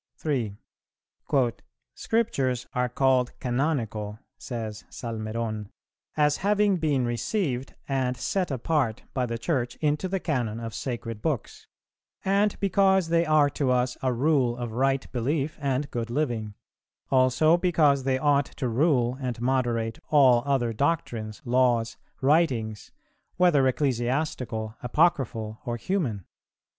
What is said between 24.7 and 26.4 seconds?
apocryphal, or human.